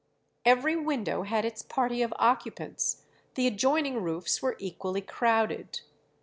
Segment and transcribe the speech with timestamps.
[0.45, 3.03] Every window had its party of occupants;
[3.35, 5.81] the adjoining roofs were equally crowded.